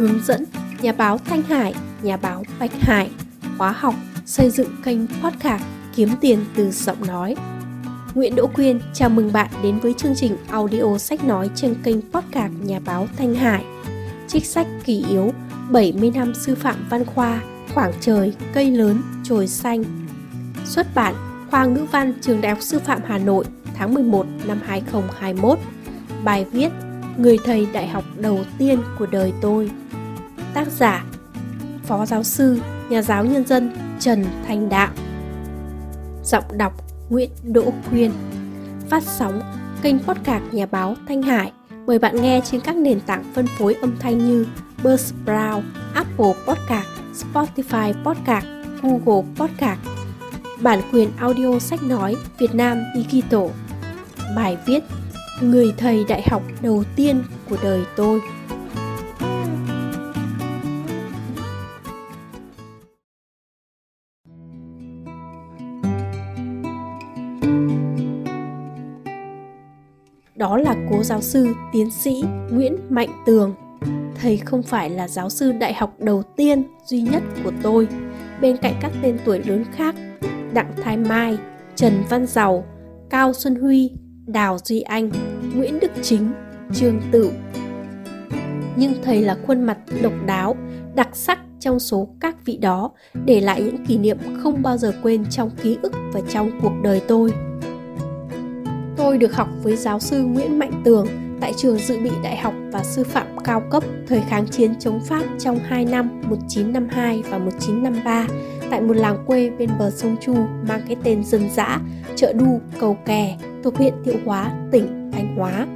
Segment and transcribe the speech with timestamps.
[0.00, 0.44] hướng dẫn
[0.82, 3.10] nhà báo Thanh Hải, nhà báo Bạch Hải,
[3.58, 3.94] khóa học
[4.26, 5.62] xây dựng kênh podcast
[5.94, 7.36] kiếm tiền từ giọng nói.
[8.14, 12.12] Nguyễn Đỗ Quyên chào mừng bạn đến với chương trình audio sách nói trên kênh
[12.12, 13.64] podcast nhà báo Thanh Hải.
[14.28, 15.32] Trích sách kỳ yếu
[15.70, 17.40] 70 năm sư phạm văn khoa,
[17.74, 19.84] khoảng trời, cây lớn, trồi xanh.
[20.64, 21.14] Xuất bản
[21.50, 25.58] Khoa ngữ văn Trường Đại học Sư phạm Hà Nội tháng 11 năm 2021.
[26.24, 26.68] Bài viết
[27.20, 29.70] Người thầy đại học đầu tiên của đời tôi.
[30.54, 31.04] Tác giả
[31.84, 34.88] Phó giáo sư, nhà giáo nhân dân Trần Thành Đạo
[36.24, 36.72] Giọng đọc
[37.10, 38.10] Nguyễn Đỗ Quyên.
[38.88, 39.40] Phát sóng
[39.82, 41.52] kênh podcast nhà báo Thanh Hải.
[41.86, 44.46] Mời bạn nghe trên các nền tảng phân phối âm thanh như
[44.82, 45.62] Buzzsprout,
[45.94, 48.46] Apple Podcast, Spotify Podcast,
[48.82, 49.80] Google Podcast.
[50.60, 53.46] Bản quyền audio sách nói Việt Nam Digital.
[54.36, 54.80] Bài viết
[55.42, 58.20] Người thầy đại học đầu tiên của đời tôi
[70.34, 73.54] đó là cố giáo sư tiến sĩ Nguyễn Mạnh Tường.
[74.14, 77.88] Thầy không phải là giáo sư đại học đầu tiên duy nhất của tôi,
[78.40, 79.94] bên cạnh các tên tuổi lớn khác
[80.52, 81.38] Đặng Thái Mai,
[81.76, 82.64] Trần Văn Giàu,
[83.10, 83.90] Cao Xuân Huy,
[84.32, 85.10] Đào Duy Anh,
[85.54, 86.32] Nguyễn Đức Chính,
[86.74, 87.30] Trương Tử.
[88.76, 90.56] Nhưng thầy là khuôn mặt độc đáo,
[90.94, 92.90] đặc sắc trong số các vị đó,
[93.24, 96.72] để lại những kỷ niệm không bao giờ quên trong ký ức và trong cuộc
[96.82, 97.32] đời tôi.
[98.96, 101.06] Tôi được học với giáo sư Nguyễn Mạnh Tường
[101.40, 105.00] tại trường dự bị đại học và sư phạm cao cấp thời kháng chiến chống
[105.00, 108.26] Pháp trong 2 năm 1952 và 1953
[108.70, 110.34] tại một làng quê bên bờ sông Chu
[110.68, 111.80] mang cái tên dân dã
[112.16, 115.66] chợ đu cầu kè thuộc huyện Thiệu Hóa, tỉnh Thanh Hóa.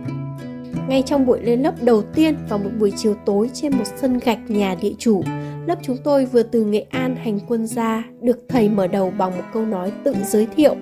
[0.88, 4.18] Ngay trong buổi lên lớp đầu tiên vào một buổi chiều tối trên một sân
[4.18, 5.22] gạch nhà địa chủ,
[5.66, 9.36] lớp chúng tôi vừa từ Nghệ An hành quân ra, được thầy mở đầu bằng
[9.36, 10.76] một câu nói tự giới thiệu.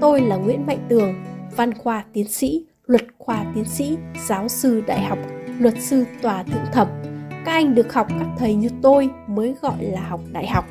[0.00, 1.14] Tôi là Nguyễn Mạnh Tường,
[1.56, 3.96] văn khoa tiến sĩ, luật khoa tiến sĩ,
[4.28, 5.18] giáo sư đại học,
[5.58, 6.88] luật sư tòa thượng thẩm.
[7.30, 10.64] Các anh được học các thầy như tôi mới gọi là học đại học,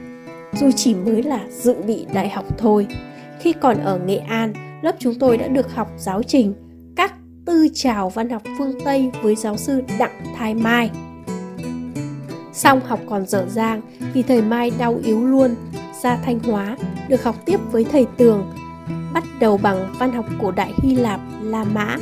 [0.55, 2.87] dù chỉ mới là dự bị đại học thôi.
[3.39, 6.53] Khi còn ở Nghệ An, lớp chúng tôi đã được học giáo trình
[6.95, 7.13] các
[7.45, 10.91] tư trào văn học phương Tây với giáo sư Đặng Thái Mai.
[12.53, 13.81] Xong học còn dở dang
[14.13, 15.55] vì thầy Mai đau yếu luôn,
[16.01, 16.77] ra Thanh Hóa,
[17.09, 18.51] được học tiếp với thầy Tường,
[19.13, 21.97] bắt đầu bằng văn học cổ đại Hy Lạp, La Mã.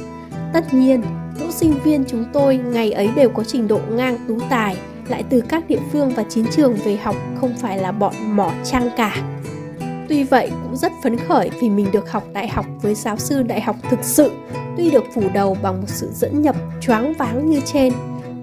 [0.53, 1.01] Tất nhiên,
[1.39, 4.77] lũ sinh viên chúng tôi ngày ấy đều có trình độ ngang tú tài,
[5.07, 8.51] lại từ các địa phương và chiến trường về học không phải là bọn mỏ
[8.63, 9.15] trang cả.
[10.09, 13.43] Tuy vậy cũng rất phấn khởi vì mình được học đại học với giáo sư
[13.43, 14.31] đại học thực sự,
[14.77, 17.93] tuy được phủ đầu bằng một sự dẫn nhập choáng váng như trên.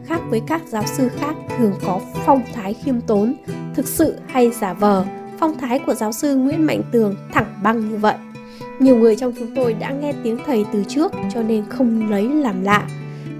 [0.06, 3.34] Khác với các giáo sư khác thường có phong thái khiêm tốn,
[3.75, 5.04] thực sự hay giả vờ,
[5.38, 8.15] phong thái của giáo sư Nguyễn Mạnh Tường thẳng băng như vậy.
[8.78, 12.28] Nhiều người trong chúng tôi đã nghe tiếng thầy từ trước cho nên không lấy
[12.28, 12.88] làm lạ.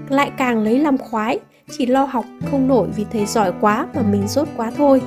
[0.09, 1.39] Lại càng lấy làm khoái,
[1.71, 5.01] chỉ lo học không nổi vì thầy giỏi quá mà mình rốt quá thôi.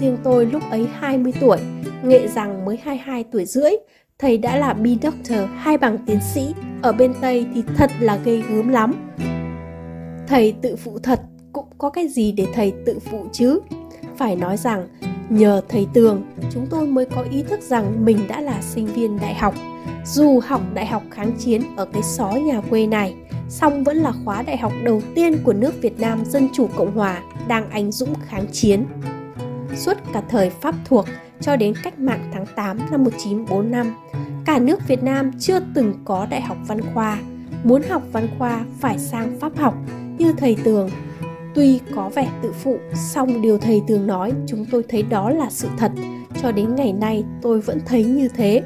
[0.00, 1.58] Riêng tôi lúc ấy 20 tuổi,
[2.04, 3.70] nghệ rằng mới 22 tuổi rưỡi,
[4.18, 8.16] thầy đã là B Doctor hai bằng tiến sĩ, ở bên Tây thì thật là
[8.16, 8.94] gây gớm lắm.
[10.28, 11.20] Thầy tự phụ thật,
[11.52, 13.60] cũng có cái gì để thầy tự phụ chứ?
[14.16, 14.88] Phải nói rằng,
[15.28, 16.22] nhờ thầy Tường,
[16.52, 19.54] chúng tôi mới có ý thức rằng mình đã là sinh viên đại học.
[20.06, 23.14] Dù học đại học kháng chiến ở cái xó nhà quê này,
[23.48, 26.96] song vẫn là khóa đại học đầu tiên của nước Việt Nam Dân Chủ Cộng
[26.96, 28.84] Hòa đang anh dũng kháng chiến.
[29.76, 31.06] Suốt cả thời Pháp thuộc
[31.40, 33.94] cho đến cách mạng tháng 8 năm 1945,
[34.46, 37.18] cả nước Việt Nam chưa từng có đại học văn khoa.
[37.64, 39.74] Muốn học văn khoa phải sang Pháp học
[40.18, 40.90] như thầy Tường.
[41.54, 45.50] Tuy có vẻ tự phụ, song điều thầy Tường nói chúng tôi thấy đó là
[45.50, 45.92] sự thật.
[46.42, 48.62] Cho đến ngày nay tôi vẫn thấy như thế.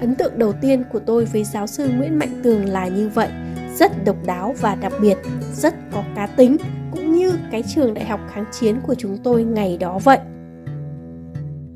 [0.00, 3.28] Ấn tượng đầu tiên của tôi với giáo sư Nguyễn Mạnh Tường là như vậy–
[3.78, 5.18] rất độc đáo và đặc biệt,
[5.54, 6.56] rất có cá tính,
[6.92, 10.18] cũng như cái trường đại học kháng chiến của chúng tôi ngày đó vậy.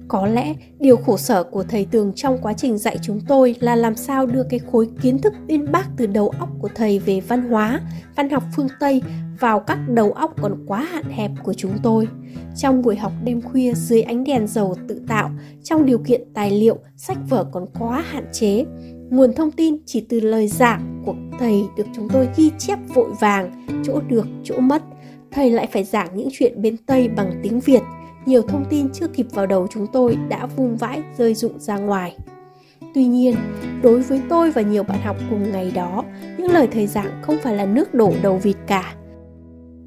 [0.09, 3.77] Có lẽ điều khổ sở của thầy Tường trong quá trình dạy chúng tôi là
[3.77, 7.21] làm sao đưa cái khối kiến thức uyên bác từ đầu óc của thầy về
[7.21, 7.81] văn hóa,
[8.17, 9.03] văn học phương Tây
[9.41, 12.09] vào các đầu óc còn quá hạn hẹp của chúng tôi.
[12.56, 15.31] Trong buổi học đêm khuya dưới ánh đèn dầu tự tạo,
[15.65, 18.65] trong điều kiện tài liệu, sách vở còn quá hạn chế,
[19.11, 23.11] nguồn thông tin chỉ từ lời giảng của thầy được chúng tôi ghi chép vội
[23.21, 24.83] vàng, chỗ được, chỗ mất.
[25.31, 27.83] Thầy lại phải giảng những chuyện bên Tây bằng tiếng Việt,
[28.27, 31.79] nhiều thông tin chưa kịp vào đầu chúng tôi đã vung vãi rơi rụng ra
[31.79, 32.17] ngoài.
[32.95, 33.35] Tuy nhiên,
[33.83, 36.05] đối với tôi và nhiều bạn học cùng ngày đó,
[36.39, 38.95] những lời thầy giảng không phải là nước đổ đầu vịt cả.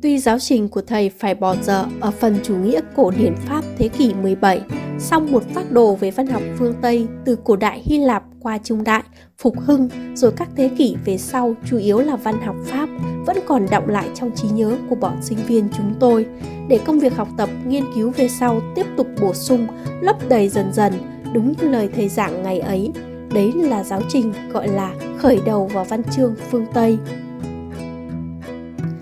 [0.01, 3.63] Tuy giáo trình của thầy phải bỏ dở ở phần chủ nghĩa cổ điển Pháp
[3.77, 4.61] thế kỷ 17,
[5.01, 8.57] xong một phác đồ về văn học phương Tây từ cổ đại Hy Lạp qua
[8.63, 9.03] trung đại,
[9.37, 12.89] phục hưng rồi các thế kỷ về sau chủ yếu là văn học Pháp
[13.25, 16.25] vẫn còn đọng lại trong trí nhớ của bọn sinh viên chúng tôi
[16.67, 19.67] để công việc học tập nghiên cứu về sau tiếp tục bổ sung,
[20.01, 20.93] lấp đầy dần dần
[21.33, 22.91] đúng như lời thầy giảng ngày ấy.
[23.33, 26.97] Đấy là giáo trình gọi là khởi đầu vào văn chương phương Tây.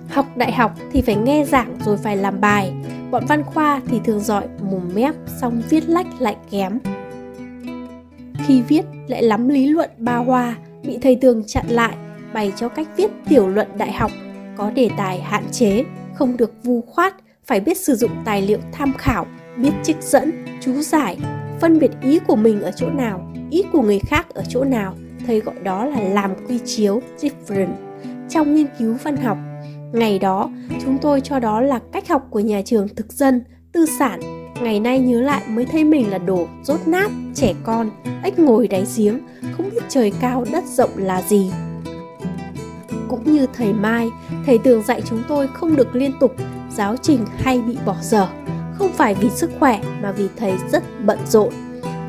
[0.09, 2.73] Học đại học thì phải nghe giảng rồi phải làm bài,
[3.11, 6.79] bọn văn khoa thì thường giỏi mồm mép xong viết lách lại kém.
[8.45, 11.95] Khi viết lại lắm lý luận ba hoa, bị thầy tường chặn lại,
[12.33, 14.11] bày cho cách viết tiểu luận đại học,
[14.57, 15.83] có đề tài hạn chế,
[16.13, 17.13] không được vu khoát,
[17.45, 19.25] phải biết sử dụng tài liệu tham khảo,
[19.57, 21.17] biết trích dẫn, chú giải,
[21.59, 24.95] phân biệt ý của mình ở chỗ nào, ý của người khác ở chỗ nào,
[25.27, 27.73] thầy gọi đó là làm quy chiếu different.
[28.29, 29.37] Trong nghiên cứu văn học,
[29.93, 30.49] ngày đó
[30.83, 34.19] chúng tôi cho đó là cách học của nhà trường thực dân, tư sản.
[34.61, 37.89] Ngày nay nhớ lại mới thấy mình là đồ rốt nát, trẻ con,
[38.23, 39.19] ếch ngồi đáy giếng,
[39.57, 41.51] không biết trời cao đất rộng là gì.
[43.07, 44.09] Cũng như thầy Mai,
[44.45, 46.35] thầy tường dạy chúng tôi không được liên tục
[46.75, 48.27] giáo trình hay bị bỏ dở
[48.79, 51.53] không phải vì sức khỏe mà vì thầy rất bận rộn.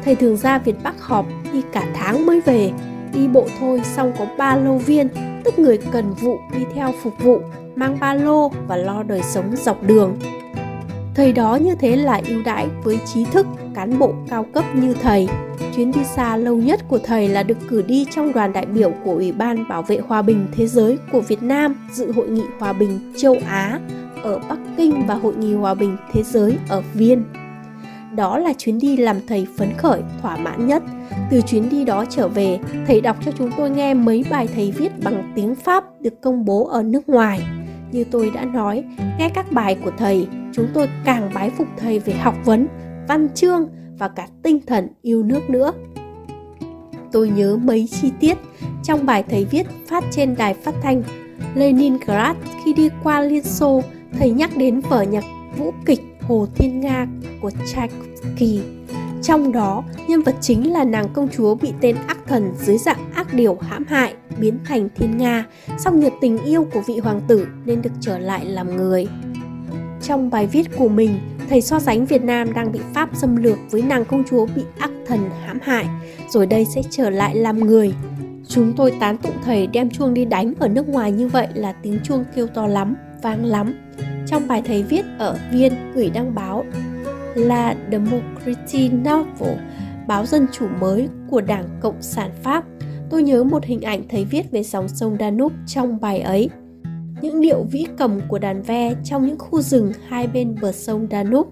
[0.04, 2.72] Thầy thường ra Việt Bắc họp đi cả tháng mới về,
[3.14, 5.08] đi bộ thôi xong có ba lô viên,
[5.44, 7.40] tức người cần vụ đi theo phục vụ,
[7.76, 10.18] mang ba lô và lo đời sống dọc đường.
[11.14, 14.94] thầy đó như thế là ưu đãi với trí thức, cán bộ cao cấp như
[15.02, 15.28] thầy.
[15.76, 18.92] Chuyến đi xa lâu nhất của thầy là được cử đi trong đoàn đại biểu
[19.04, 22.42] của Ủy ban Bảo vệ Hòa bình Thế giới của Việt Nam dự hội nghị
[22.58, 23.80] Hòa bình châu Á
[24.22, 27.24] ở Bắc Kinh và Hội nghị Hòa bình Thế giới ở Viên.
[28.16, 30.82] Đó là chuyến đi làm thầy phấn khởi, thỏa mãn nhất.
[31.30, 34.70] Từ chuyến đi đó trở về, thầy đọc cho chúng tôi nghe mấy bài thầy
[34.70, 37.40] viết bằng tiếng Pháp được công bố ở nước ngoài.
[37.92, 38.84] Như tôi đã nói,
[39.18, 42.66] nghe các bài của thầy, chúng tôi càng bái phục thầy về học vấn,
[43.08, 45.72] văn chương và cả tinh thần yêu nước nữa.
[47.12, 48.38] Tôi nhớ mấy chi tiết
[48.82, 51.02] trong bài thầy viết phát trên đài phát thanh
[51.54, 53.82] Leningrad khi đi qua Liên Xô
[54.18, 55.24] thầy nhắc đến vở nhạc
[55.56, 57.06] vũ kịch Hồ Thiên Nga
[57.40, 58.60] của Tchaikovsky.
[59.22, 63.12] Trong đó, nhân vật chính là nàng công chúa bị tên ác thần dưới dạng
[63.14, 65.46] ác điều hãm hại, biến thành thiên Nga,
[65.78, 69.08] song nhiệt tình yêu của vị hoàng tử nên được trở lại làm người.
[70.02, 71.18] Trong bài viết của mình,
[71.48, 74.62] thầy so sánh Việt Nam đang bị Pháp xâm lược với nàng công chúa bị
[74.78, 75.86] ác thần hãm hại,
[76.30, 77.94] rồi đây sẽ trở lại làm người.
[78.48, 81.72] Chúng tôi tán tụng thầy đem chuông đi đánh ở nước ngoài như vậy là
[81.72, 83.74] tiếng chuông kêu to lắm, vang lắm.
[84.26, 86.64] Trong bài thầy viết ở Viên gửi đăng báo
[87.34, 89.58] là Democracy Novel,
[90.10, 92.64] báo dân chủ mới của Đảng Cộng sản Pháp,
[93.10, 96.50] tôi nhớ một hình ảnh thầy viết về dòng sông Danube trong bài ấy.
[97.22, 101.06] Những điệu vĩ cầm của đàn ve trong những khu rừng hai bên bờ sông
[101.10, 101.50] Danube.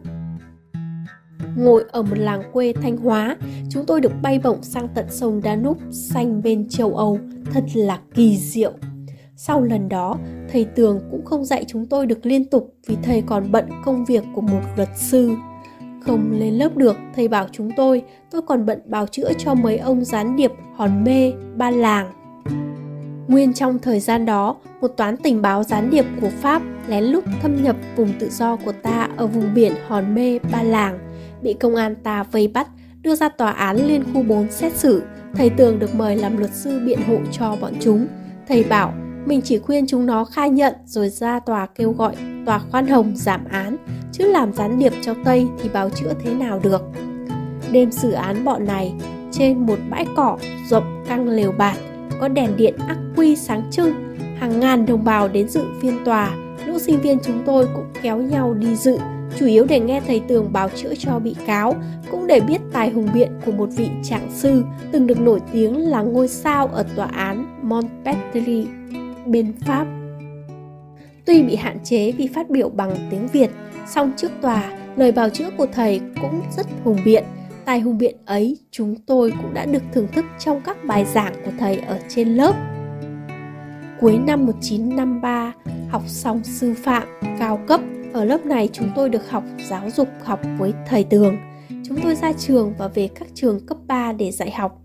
[1.57, 3.37] Ngồi ở một làng quê Thanh Hóa,
[3.71, 7.19] chúng tôi được bay bổng sang tận sông Danube xanh bên châu Âu,
[7.53, 8.73] thật là kỳ diệu.
[9.37, 10.17] Sau lần đó,
[10.53, 14.05] thầy Tường cũng không dạy chúng tôi được liên tục vì thầy còn bận công
[14.05, 15.31] việc của một luật sư.
[16.01, 19.79] Không lên lớp được, thầy bảo chúng tôi, tôi còn bận bào chữa cho mấy
[19.79, 22.13] ông gián điệp hòn mê, ba làng.
[23.29, 27.25] Nguyên trong thời gian đó, một toán tình báo gián điệp của Pháp lén lút
[27.43, 30.99] thâm nhập vùng tự do của ta ở vùng biển Hòn Mê, Ba Làng,
[31.43, 32.69] bị công an ta vây bắt,
[33.03, 35.03] đưa ra tòa án liên khu 4 xét xử.
[35.35, 38.07] Thầy Tường được mời làm luật sư biện hộ cho bọn chúng.
[38.49, 38.93] Thầy bảo
[39.27, 42.15] mình chỉ khuyên chúng nó khai nhận rồi ra tòa kêu gọi
[42.49, 43.77] tòa khoan hồng giảm án,
[44.13, 46.83] chứ làm gián điệp cho Tây thì báo chữa thế nào được.
[47.73, 48.95] Đêm xử án bọn này,
[49.33, 50.39] trên một bãi cỏ
[50.69, 51.77] rộng căng lều bạt,
[52.21, 53.93] có đèn điện ắc quy sáng trưng,
[54.39, 56.31] hàng ngàn đồng bào đến dự phiên tòa,
[56.67, 58.99] lũ sinh viên chúng tôi cũng kéo nhau đi dự,
[59.39, 61.75] chủ yếu để nghe thầy tường báo chữa cho bị cáo,
[62.11, 65.79] cũng để biết tài hùng biện của một vị trạng sư từng được nổi tiếng
[65.89, 68.69] là ngôi sao ở tòa án Montpellier
[69.27, 69.87] bên Pháp.
[71.29, 73.51] Tuy bị hạn chế vì phát biểu bằng tiếng Việt,
[73.89, 77.25] song trước tòa, lời bào chữa của thầy cũng rất hùng biện.
[77.65, 81.35] Tài hùng biện ấy chúng tôi cũng đã được thưởng thức trong các bài giảng
[81.45, 82.55] của thầy ở trên lớp.
[84.01, 85.53] Cuối năm 1953,
[85.89, 87.09] học xong sư phạm
[87.39, 87.81] cao cấp,
[88.13, 91.37] ở lớp này chúng tôi được học giáo dục học với thầy Tường.
[91.69, 94.79] Chúng tôi ra trường và về các trường cấp 3 để dạy học.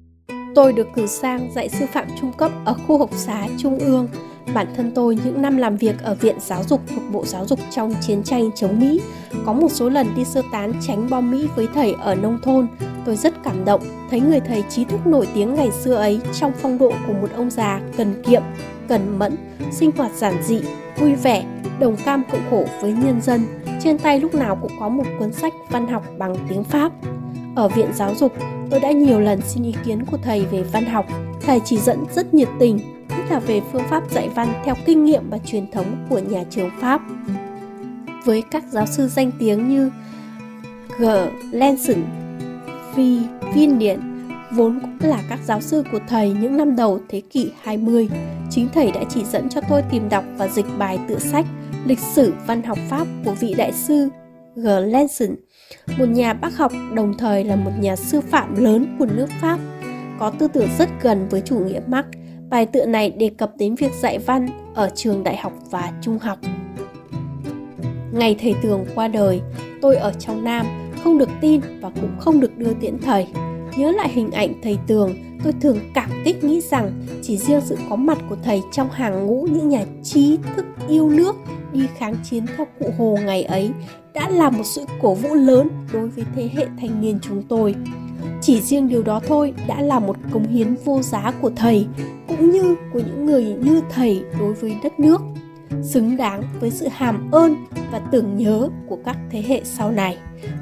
[0.56, 4.08] Tôi được cử sang dạy sư phạm trung cấp ở khu học xá Trung ương
[4.54, 7.60] Bản thân tôi những năm làm việc ở Viện Giáo dục thuộc Bộ Giáo dục
[7.72, 9.02] trong chiến tranh chống Mỹ,
[9.46, 12.68] có một số lần đi sơ tán tránh bom Mỹ với thầy ở nông thôn,
[13.06, 16.52] tôi rất cảm động thấy người thầy trí thức nổi tiếng ngày xưa ấy trong
[16.62, 18.42] phong độ của một ông già cần kiệm,
[18.88, 19.36] cần mẫn,
[19.72, 20.62] sinh hoạt giản dị,
[20.98, 21.46] vui vẻ,
[21.80, 23.46] đồng cam cộng khổ với nhân dân.
[23.84, 26.92] Trên tay lúc nào cũng có một cuốn sách văn học bằng tiếng Pháp.
[27.56, 28.34] Ở viện giáo dục,
[28.70, 31.06] tôi đã nhiều lần xin ý kiến của thầy về văn học.
[31.46, 32.78] Thầy chỉ dẫn rất nhiệt tình,
[33.10, 36.44] nhất là về phương pháp dạy văn theo kinh nghiệm và truyền thống của nhà
[36.50, 37.02] trường Pháp.
[38.26, 39.92] Với các giáo sư danh tiếng như
[41.00, 41.06] G.
[41.52, 42.04] Lenson,
[42.96, 43.00] V.
[43.56, 44.00] Viên Điện,
[44.52, 48.10] vốn cũng là các giáo sư của thầy những năm đầu thế kỷ 20.
[48.50, 51.46] Chính thầy đã chỉ dẫn cho tôi tìm đọc và dịch bài tự sách
[51.86, 54.10] Lịch sử văn học Pháp của vị đại sư
[54.56, 54.68] G.
[54.86, 55.36] Lenson,
[55.98, 59.60] một nhà bác học đồng thời là một nhà sư phạm lớn của nước Pháp,
[60.20, 62.06] có tư tưởng rất gần với chủ nghĩa Marx.
[62.50, 66.20] Bài tựa này đề cập đến việc dạy văn ở trường đại học và trung
[66.20, 66.40] học.
[68.12, 69.42] Ngày thầy Tường qua đời,
[69.82, 70.66] tôi ở trong Nam
[71.04, 73.28] không được tin và cũng không được đưa tiễn thầy.
[73.78, 76.92] Nhớ lại hình ảnh thầy Tường, tôi thường cảm kích nghĩ rằng
[77.22, 81.10] chỉ riêng sự có mặt của thầy trong hàng ngũ những nhà trí thức yêu
[81.10, 81.36] nước
[81.74, 83.72] đi kháng chiến theo cụ Hồ ngày ấy
[84.14, 87.76] đã là một sự cổ vũ lớn đối với thế hệ thanh niên chúng tôi.
[88.46, 91.88] Chỉ riêng điều đó thôi đã là một công hiến vô giá của thầy,
[92.28, 95.22] cũng như của những người như thầy đối với đất nước.
[95.82, 97.56] Xứng đáng với sự hàm ơn
[97.92, 100.18] và tưởng nhớ của các thế hệ sau này,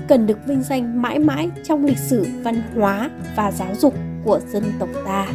[0.08, 4.40] cần được vinh danh mãi mãi trong lịch sử văn hóa và giáo dục của
[4.48, 5.28] dân tộc ta.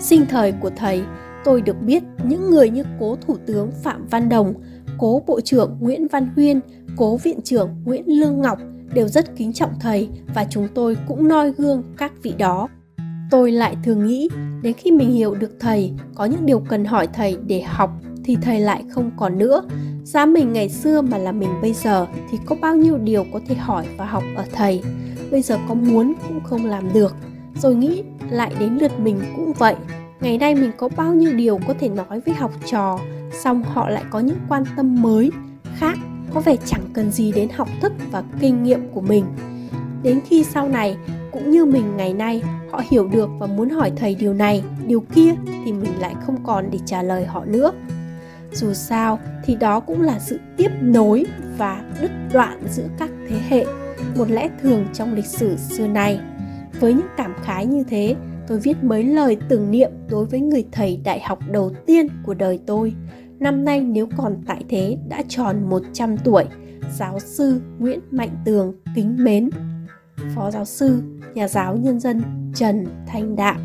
[0.00, 1.02] Sinh thời của thầy,
[1.44, 4.54] tôi được biết những người như cố thủ tướng phạm văn đồng,
[4.98, 6.60] cố bộ trưởng nguyễn văn huyên,
[6.96, 8.58] cố viện trưởng nguyễn lương ngọc
[8.94, 12.68] đều rất kính trọng thầy và chúng tôi cũng noi gương các vị đó.
[13.30, 14.28] Tôi lại thường nghĩ
[14.62, 17.90] đến khi mình hiểu được thầy, có những điều cần hỏi thầy để học
[18.24, 19.62] thì thầy lại không còn nữa.
[20.04, 23.40] Giá mình ngày xưa mà là mình bây giờ thì có bao nhiêu điều có
[23.48, 24.82] thể hỏi và học ở thầy.
[25.30, 27.16] Bây giờ có muốn cũng không làm được.
[27.54, 29.74] Rồi nghĩ lại đến lượt mình cũng vậy.
[30.20, 32.98] Ngày nay mình có bao nhiêu điều có thể nói với học trò,
[33.42, 35.30] xong họ lại có những quan tâm mới,
[35.76, 35.98] khác
[36.34, 39.24] có vẻ chẳng cần gì đến học thức và kinh nghiệm của mình.
[40.02, 40.96] Đến khi sau này,
[41.32, 45.00] cũng như mình ngày nay, họ hiểu được và muốn hỏi thầy điều này, điều
[45.00, 47.72] kia thì mình lại không còn để trả lời họ nữa.
[48.52, 51.26] Dù sao thì đó cũng là sự tiếp nối
[51.58, 53.66] và đứt đoạn giữa các thế hệ,
[54.16, 56.20] một lẽ thường trong lịch sử xưa nay.
[56.80, 60.64] Với những cảm khái như thế, tôi viết mấy lời tưởng niệm đối với người
[60.72, 62.94] thầy đại học đầu tiên của đời tôi
[63.44, 66.44] năm nay nếu còn tại thế đã tròn 100 tuổi.
[66.98, 69.50] Giáo sư Nguyễn Mạnh Tường kính mến.
[70.34, 71.02] Phó giáo sư,
[71.34, 72.22] nhà giáo nhân dân
[72.54, 73.56] Trần Thanh Đạm.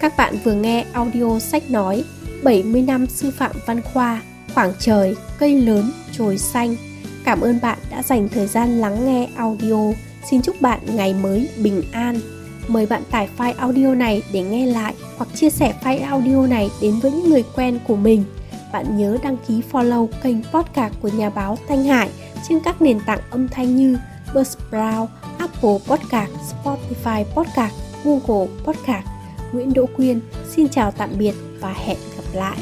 [0.00, 2.04] Các bạn vừa nghe audio sách nói
[2.44, 4.22] 70 năm sư phạm văn khoa,
[4.54, 6.76] khoảng trời, cây lớn, trồi xanh.
[7.24, 9.92] Cảm ơn bạn đã dành thời gian lắng nghe audio.
[10.30, 12.20] Xin chúc bạn ngày mới bình an.
[12.68, 16.70] Mời bạn tải file audio này để nghe lại hoặc chia sẻ file audio này
[16.82, 18.24] đến với những người quen của mình.
[18.72, 22.10] Bạn nhớ đăng ký follow kênh podcast của nhà báo Thanh Hải
[22.48, 23.98] trên các nền tảng âm thanh như
[24.34, 25.06] Buzzsprout,
[25.38, 26.30] Apple Podcast,
[26.64, 29.06] Spotify Podcast, Google Podcast
[29.52, 32.58] Nguyễn Đỗ Quyên xin chào tạm biệt và hẹn gặp lại.